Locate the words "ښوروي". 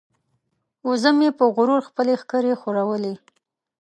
2.61-3.13